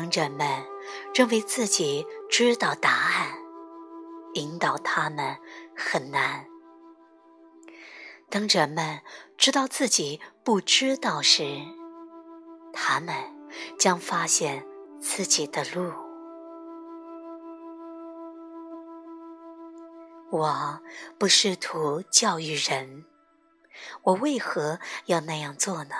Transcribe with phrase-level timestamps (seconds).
[0.00, 0.64] 当人们
[1.12, 3.36] 认为自己知道答案，
[4.34, 5.36] 引导他们
[5.76, 6.44] 很难；
[8.30, 9.00] 当人们
[9.36, 11.42] 知道自己不知道时，
[12.72, 13.12] 他们
[13.76, 14.64] 将发现
[15.00, 15.92] 自己的路。
[20.30, 20.80] 我
[21.18, 23.04] 不试图教育人，
[24.04, 25.96] 我为何要那样做呢？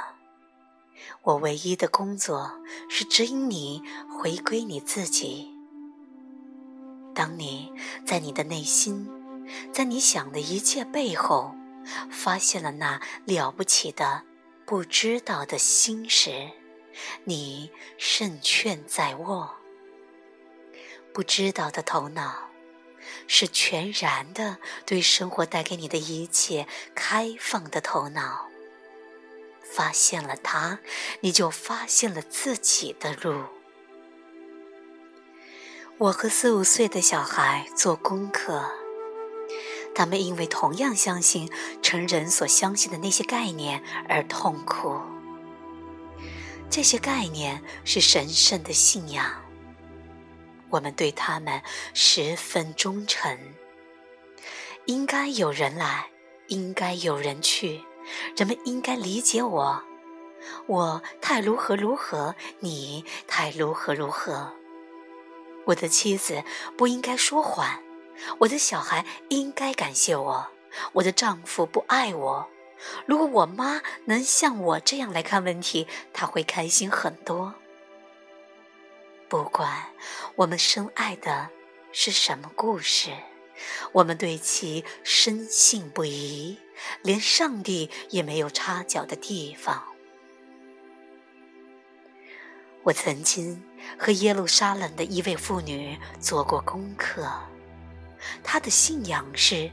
[1.22, 5.54] 我唯一的工作是指引你回归你自己。
[7.14, 7.72] 当你
[8.06, 9.08] 在你的内心，
[9.72, 11.54] 在你想的一切背后，
[12.10, 14.22] 发现了那了不起的
[14.64, 16.50] 不知道的心时，
[17.24, 19.54] 你胜券在握。
[21.12, 22.50] 不知道的头脑，
[23.26, 28.47] 是全然的对生活带给你的一切开放的头脑。
[29.78, 30.80] 发现了它，
[31.20, 33.44] 你就发现了自己的路。
[35.98, 38.72] 我和四五岁的小孩做功课，
[39.94, 41.48] 他们因为同样相信
[41.80, 45.00] 成人所相信的那些概念而痛苦。
[46.68, 49.44] 这些概念是神圣的信仰，
[50.70, 51.62] 我们对他们
[51.94, 53.38] 十分忠诚。
[54.86, 56.08] 应该有人来，
[56.48, 57.84] 应该有人去。
[58.36, 59.82] 人们应该理解我，
[60.66, 64.52] 我太如何如何，你太如何如何。
[65.66, 66.44] 我的妻子
[66.76, 67.82] 不应该说谎，
[68.38, 70.48] 我的小孩应该感谢我，
[70.94, 72.48] 我的丈夫不爱我。
[73.06, 77.54] 如果我妈能像我这样来看问题，她会开心很多。
[79.28, 79.88] 不管
[80.36, 81.50] 我们深爱的
[81.92, 83.10] 是什么故事。
[83.90, 86.56] 我们对其深信不疑，
[87.02, 89.82] 连上帝也没有插脚的地方。
[92.84, 93.62] 我曾经
[93.98, 97.28] 和耶路撒冷的一位妇女做过功课，
[98.42, 99.70] 她的信仰是：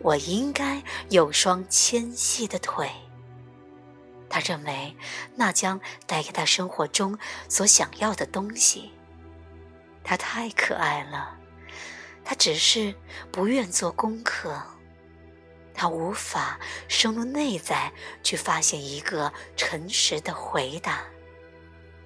[0.00, 2.90] 我应该有双纤细的腿。
[4.28, 4.94] 她认为
[5.36, 7.18] 那将带给她生活中
[7.48, 8.90] 所想要的东西。
[10.04, 11.38] 她太可爱了。
[12.22, 12.94] 她只是
[13.32, 14.62] 不愿做功课，
[15.78, 16.58] 他无法
[16.88, 17.92] 深入内在
[18.24, 21.04] 去发现一个诚实的回答，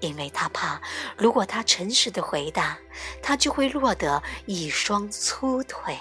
[0.01, 0.79] 因为他怕，
[1.17, 2.79] 如果他诚实的回答，
[3.23, 5.99] 他就会落得一双粗腿。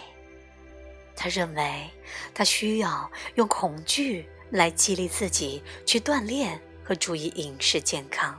[1.15, 1.89] 他认为
[2.33, 8.37] 他需要用恐惧来激励自己去锻炼和注意饮食健康。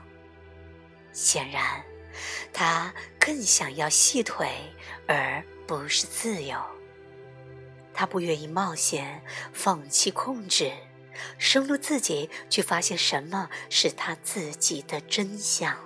[1.15, 1.83] 显然，
[2.53, 4.51] 他更想要细腿，
[5.07, 5.43] 而。
[5.65, 6.59] 不是自由，
[7.95, 9.23] 他不愿意冒险，
[9.53, 10.73] 放弃控制，
[11.39, 15.77] 深入自己去发现什么是他自己的真相。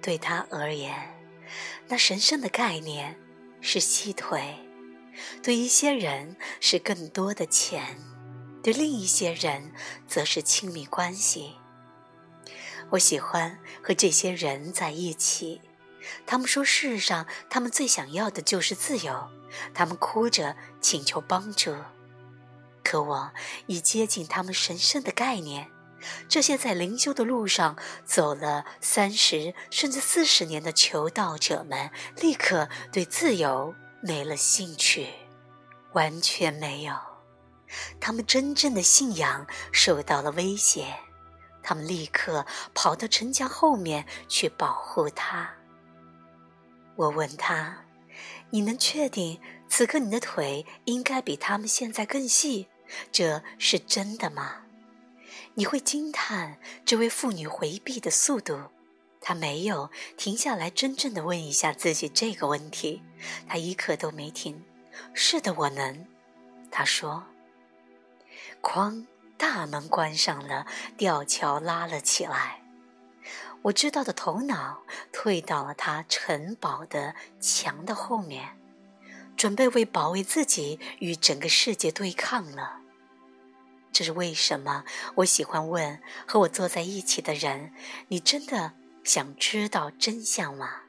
[0.00, 1.14] 对他而言，
[1.88, 3.18] 那神圣的概念
[3.60, 4.40] 是细腿；
[5.42, 7.98] 对一些人是更多的钱，
[8.62, 9.72] 对另一些人
[10.06, 11.54] 则是亲密关系。
[12.90, 15.60] 我喜欢和这些人在一起。
[16.26, 19.30] 他们说：“世上，他们最想要的就是自由。”
[19.72, 21.74] 他们哭着请求帮助。
[22.82, 23.32] 可我
[23.66, 25.70] 已接近他们神圣的概念。
[26.28, 35.08] 这些在灵修的路上走了三十甚至四十年的求道者们，立刻对自由没了兴趣，
[35.94, 36.94] 完全没有。
[37.98, 40.94] 他们真正的信仰受到了威胁，
[41.62, 42.44] 他们立刻
[42.74, 45.50] 跑到城墙后面去保护它。
[46.96, 47.83] 我问他
[48.54, 52.68] ：“你能确定此刻你的腿应该比他们现在更细？
[53.10, 54.60] 这是真的吗？”
[55.54, 58.70] 你会惊叹这位妇女回避的速度。
[59.20, 63.02] 她没有停下来真正的问一下自己这个问题，
[63.48, 64.62] 她一刻都没停。
[65.12, 66.06] 是的，我能。
[66.70, 67.24] 她说
[68.62, 69.04] ：“哐，
[69.36, 70.64] 大门关上了，
[70.96, 72.60] 吊桥拉了起来。”
[73.64, 78.58] 我知道的头脑退到了他城堡的墙的后面，
[79.38, 82.80] 准备为保卫自己与整个世界对抗了。
[83.90, 84.84] 这是为什么？
[85.14, 87.72] 我喜欢问和我坐在一起的人
[88.08, 88.72] ：“你真的
[89.02, 90.82] 想知道真相吗？”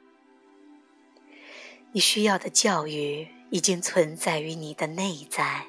[1.94, 5.68] 你需要的教育已经存在于你的内在，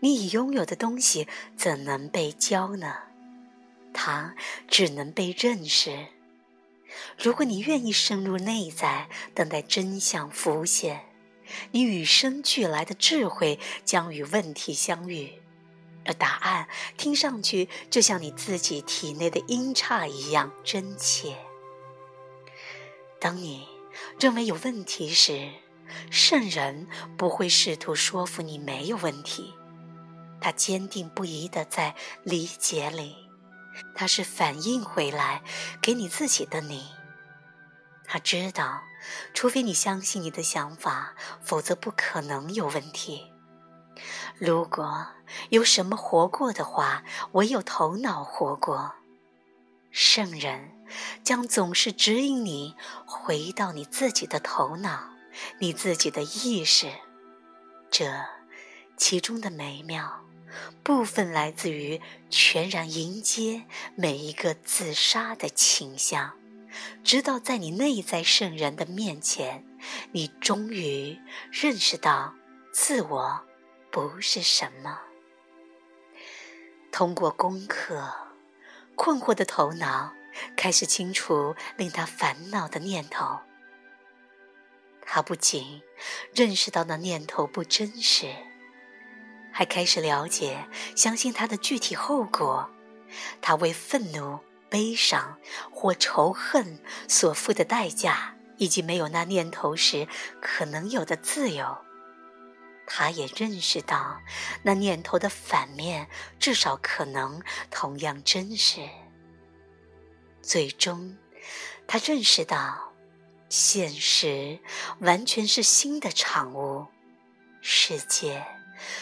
[0.00, 2.94] 你已拥有的东西怎能被教呢？
[4.00, 4.36] 它
[4.68, 6.06] 只能被认识。
[7.18, 11.00] 如果你愿意深入内在，等待真相浮现，
[11.72, 15.32] 你与生俱来的智慧将与问题相遇，
[16.04, 21.36] 而答案听上去就像你自己体内的音叉一样真切。
[23.20, 23.66] 当你
[24.20, 25.50] 认为有问题时，
[26.08, 26.86] 圣人
[27.16, 29.52] 不会试图说服你没有问题，
[30.40, 33.27] 他坚定不移地在理解里，
[33.94, 35.42] 他是反映回来
[35.80, 36.92] 给你自己的你。
[38.04, 38.82] 他知道，
[39.34, 43.32] 除非你相信你的想法，否则不可能有问题。
[44.38, 45.08] 如果
[45.50, 48.94] 有什么活过的话，唯有头脑活过。
[49.90, 50.70] 圣人
[51.24, 55.10] 将总是指引你回到你自己的头脑，
[55.58, 56.90] 你自己的意识。
[57.90, 58.12] 这
[58.96, 60.24] 其中的美妙
[60.82, 62.00] 部分来自于
[62.30, 63.64] 全然迎接
[63.94, 66.32] 每一个自杀的倾向。
[67.02, 69.64] 直到在你内在圣人的面前，
[70.12, 71.18] 你终于
[71.50, 72.34] 认识到
[72.72, 73.40] 自我
[73.90, 75.00] 不是什么。
[76.92, 78.12] 通过功课，
[78.94, 80.12] 困惑的头脑
[80.56, 83.40] 开始清除令他烦恼的念头。
[85.02, 85.82] 他不仅
[86.34, 88.34] 认识到那念头不真实，
[89.58, 92.70] 还开始了解、相信它的具体后果。
[93.40, 94.38] 他为愤怒。
[94.70, 95.38] 悲伤
[95.72, 96.78] 或仇恨
[97.08, 100.06] 所付的代价，以及没有那念头时
[100.42, 101.78] 可能有的自由，
[102.86, 104.20] 他也认识到
[104.62, 106.06] 那念头的反面
[106.38, 108.86] 至少可能同样真实。
[110.42, 111.16] 最终，
[111.86, 112.92] 他认识到，
[113.48, 114.58] 现实
[115.00, 116.86] 完全是新的产物，
[117.62, 118.44] 世界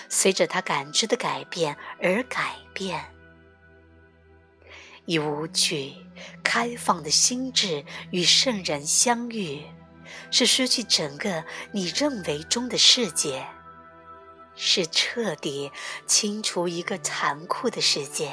[0.08, 3.12] 随着他感知的改变而改变。
[5.04, 5.94] 以无惧、
[6.42, 9.62] 开放的心智与圣人相遇，
[10.32, 13.46] 是失去整个你认为中的世界，
[14.56, 15.70] 是彻底
[16.06, 18.32] 清除一个残酷的世界，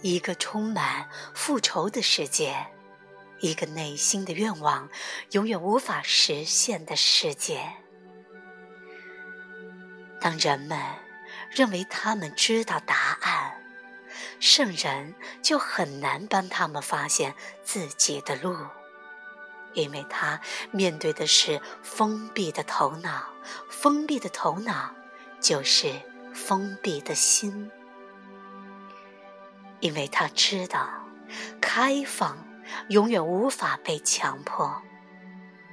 [0.00, 2.54] 一个充满复仇的世界，
[3.40, 4.88] 一个内心的愿望
[5.32, 7.81] 永远无法实现的世界。
[10.22, 10.78] 当人们
[11.50, 13.58] 认为他们知道答案。
[14.38, 17.34] 圣人就很难帮他们发现
[17.64, 18.56] 自己的路，
[19.72, 20.40] 因为他
[20.70, 23.24] 面对的是封闭的头脑，
[23.68, 24.94] 封闭的头脑
[25.40, 25.92] 就是
[26.34, 27.70] 封闭的心，
[29.80, 30.88] 因为他知道
[31.60, 32.36] 开放
[32.88, 34.82] 永远无法被强迫，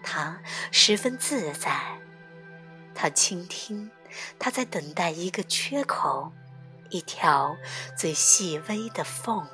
[0.03, 0.39] 他
[0.71, 1.99] 十分自在，
[2.93, 3.89] 他倾听，
[4.37, 6.31] 他在等待一个缺口。
[6.91, 7.55] 一条
[7.95, 9.47] 最细微的缝，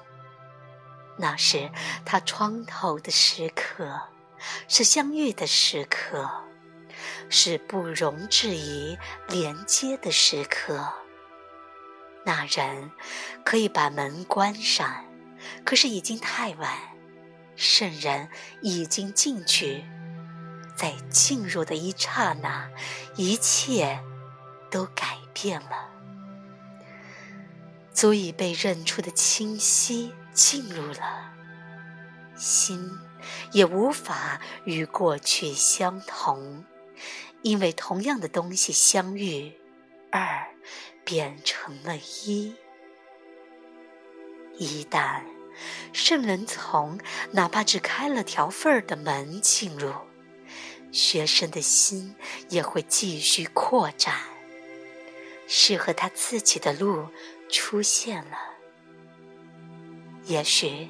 [1.18, 1.70] 那是
[2.06, 4.04] 他窗头的时刻，
[4.70, 6.30] 是相遇的时刻，
[7.30, 8.98] 是不容置疑
[9.28, 10.94] 连接的时刻。
[12.26, 12.90] 那人
[13.44, 15.04] 可以把门关上，
[15.66, 16.72] 可是已经太晚。
[17.58, 18.30] 圣人
[18.62, 19.84] 已经进去，
[20.78, 22.70] 在进入的一刹那，
[23.18, 24.02] 一切
[24.76, 25.90] 都改变了。
[27.94, 31.32] 足以被认出的清晰进入了
[32.36, 32.92] 心，
[33.54, 36.66] 也无法与过去相同，
[37.42, 39.54] 因为同样的东西相遇，
[40.12, 40.46] 二
[41.06, 41.96] 变成了
[42.26, 42.54] 一。
[44.58, 45.22] 一旦
[45.94, 47.00] 圣人从
[47.32, 49.94] 哪怕只开了条缝儿的门进入，
[50.92, 52.14] 学生的心
[52.50, 54.14] 也会继续扩展，
[55.48, 57.08] 适合他自己的路。
[57.48, 58.38] 出现了，
[60.26, 60.90] 也许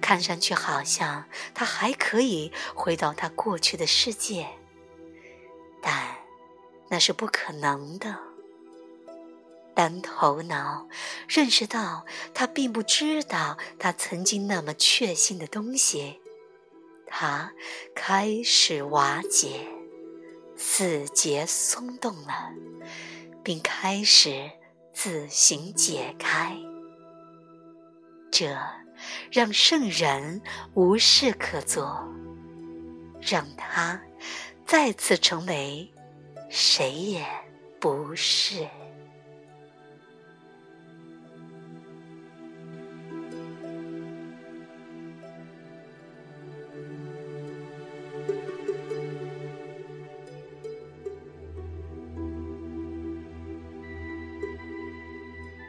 [0.00, 4.48] 看上去好像他还可以回到他过去的世界，
[5.80, 6.16] 但
[6.88, 8.18] 那是不可能的。
[9.74, 10.88] 当头脑
[11.28, 12.04] 认识到
[12.34, 16.20] 他并不知道他曾经那么确信的东西，
[17.06, 17.52] 他
[17.94, 19.68] 开始瓦解，
[20.56, 22.52] 死结松动了，
[23.42, 24.50] 并开始。
[24.94, 26.54] 自行解开，
[28.30, 28.54] 这
[29.30, 30.42] 让圣人
[30.74, 32.06] 无事可做，
[33.18, 33.98] 让他
[34.66, 35.90] 再次成为
[36.50, 37.26] 谁也
[37.80, 38.68] 不是。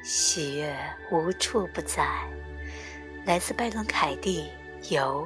[0.03, 0.75] 喜悦
[1.09, 2.05] 无处不在。
[3.25, 4.49] 来自拜伦·凯蒂，
[4.89, 5.25] 由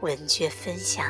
[0.00, 1.04] 文娟分享。